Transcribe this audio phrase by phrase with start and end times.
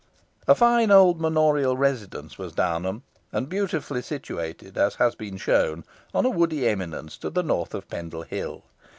[0.47, 6.25] A fine old manorial residence was Downham, and beautifully situated, as has been shown, on
[6.25, 8.63] a woody eminence to the north of Pendle Hill.